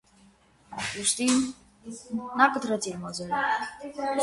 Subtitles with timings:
[1.03, 1.27] Ուստի,
[2.41, 3.45] նա կտրեց իր մազերը։